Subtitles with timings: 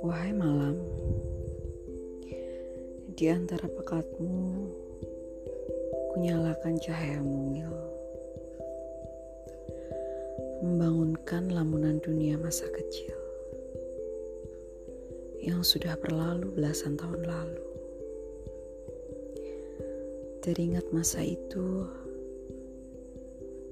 [0.00, 0.80] Wahai malam,
[3.12, 4.64] di antara pekatmu,
[6.16, 7.68] kunyalakan cahaya mungil,
[10.64, 13.12] membangunkan lamunan dunia masa kecil
[15.44, 17.66] yang sudah berlalu belasan tahun lalu.
[20.40, 21.84] Teringat masa itu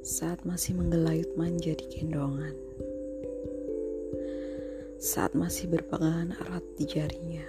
[0.07, 2.55] saat masih menggelayut manja di gendongan.
[5.03, 7.43] Saat masih berpegangan erat di jarinya.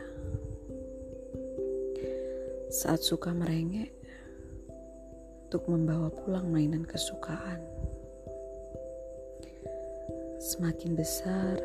[2.74, 3.94] Saat suka merengek
[5.46, 7.62] untuk membawa pulang mainan kesukaan.
[10.42, 11.62] Semakin besar,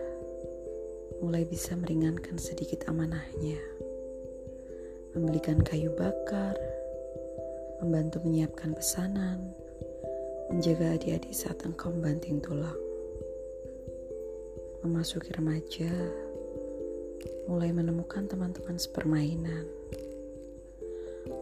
[1.24, 3.65] mulai bisa meringankan sedikit amanahnya.
[5.16, 6.52] Membelikan kayu bakar,
[7.80, 9.56] membantu menyiapkan pesanan,
[10.51, 12.74] menjaga adik-adik saat engkau membanting tulang.
[14.82, 15.93] Memasuki remaja,
[17.46, 19.68] mulai menemukan teman-teman sepermainan,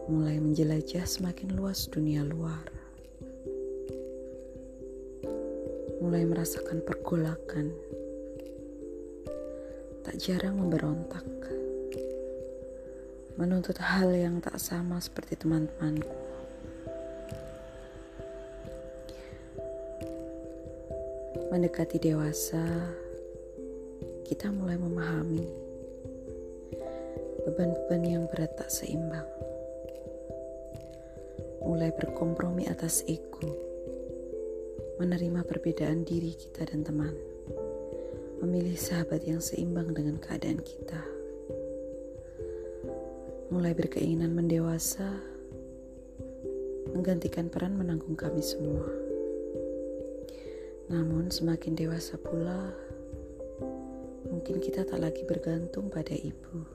[0.05, 2.67] mulai menjelajah semakin luas dunia luar,
[5.97, 7.73] mulai merasakan pergolakan,
[10.05, 11.25] tak jarang memberontak
[13.41, 16.13] menuntut hal yang tak sama seperti teman-temanku.
[21.51, 22.63] Mendekati dewasa,
[24.23, 25.43] kita mulai memahami
[27.43, 29.27] beban-beban yang berat tak seimbang.
[31.59, 33.51] Mulai berkompromi atas ego,
[34.95, 37.11] menerima perbedaan diri kita dan teman,
[38.39, 41.03] memilih sahabat yang seimbang dengan keadaan kita.
[43.51, 45.19] Mulai berkeinginan mendewasa,
[46.95, 49.10] menggantikan peran menanggung kami semua.
[50.91, 52.67] Namun semakin dewasa pula,
[54.27, 56.67] mungkin kita tak lagi bergantung pada ibu.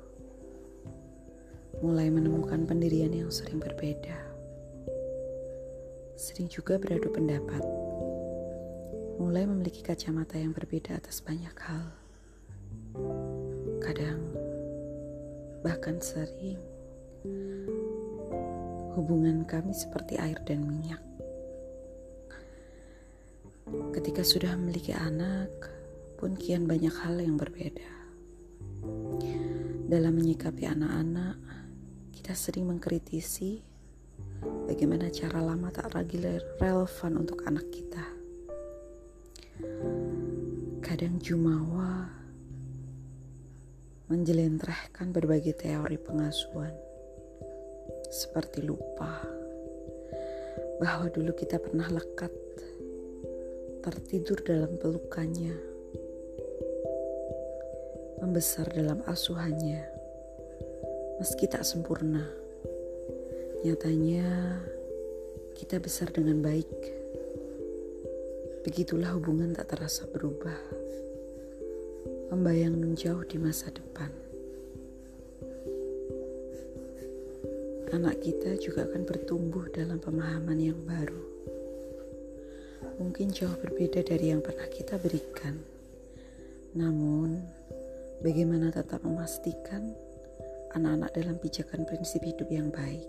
[1.85, 4.17] Mulai menemukan pendirian yang sering berbeda.
[6.17, 7.61] Sering juga beradu pendapat.
[9.21, 11.93] Mulai memiliki kacamata yang berbeda atas banyak hal.
[13.85, 14.33] Kadang,
[15.61, 16.57] bahkan sering,
[18.97, 21.06] hubungan kami seperti air dan minyak.
[23.95, 25.51] Ketika sudah memiliki anak,
[26.17, 27.93] pun kian banyak hal yang berbeda.
[29.87, 31.37] Dalam menyikapi anak-anak,
[32.17, 33.61] kita sering mengkritisi
[34.67, 36.19] bagaimana cara lama tak lagi
[36.59, 38.05] relevan untuk anak kita.
[40.81, 42.09] Kadang jumawa
[44.09, 46.73] menjelentrehkan berbagai teori pengasuhan,
[48.09, 49.23] seperti lupa
[50.81, 52.33] bahwa dulu kita pernah lekat
[53.87, 55.55] tertidur dalam pelukannya,
[58.19, 59.79] membesar dalam asuhannya,
[61.23, 62.27] meski tak sempurna.
[63.63, 64.59] Nyatanya,
[65.55, 66.67] kita besar dengan baik.
[68.67, 70.59] Begitulah hubungan tak terasa berubah,
[72.35, 74.11] membayang menjauh di masa depan.
[77.95, 81.36] Anak kita juga akan bertumbuh dalam pemahaman yang baru
[83.01, 85.57] mungkin jauh berbeda dari yang pernah kita berikan.
[86.77, 87.41] Namun,
[88.21, 89.93] bagaimana tetap memastikan
[90.77, 93.09] anak-anak dalam pijakan prinsip hidup yang baik?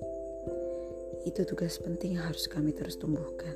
[1.27, 3.55] Itu tugas penting yang harus kami terus tumbuhkan.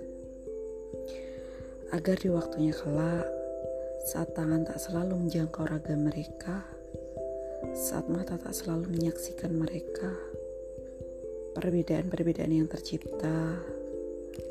[1.95, 3.27] Agar di waktunya kelak,
[4.07, 6.63] saat tangan tak selalu menjangkau raga mereka,
[7.75, 10.11] saat mata tak selalu menyaksikan mereka,
[11.55, 13.59] perbedaan-perbedaan yang tercipta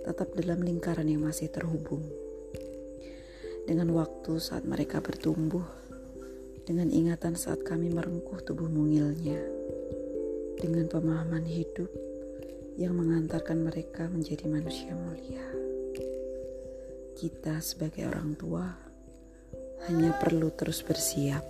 [0.04, 2.04] tetap dalam lingkaran yang masih terhubung.
[3.64, 5.64] Dengan waktu saat mereka bertumbuh,
[6.66, 9.38] dengan ingatan saat kami merengkuh tubuh mungilnya,
[10.60, 11.88] dengan pemahaman hidup
[12.80, 15.44] yang mengantarkan mereka menjadi manusia mulia.
[17.16, 18.64] Kita sebagai orang tua
[19.88, 21.44] hanya perlu terus bersiap